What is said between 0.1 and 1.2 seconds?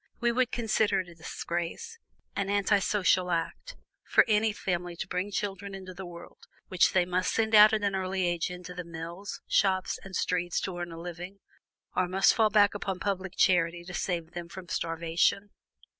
We would consider it a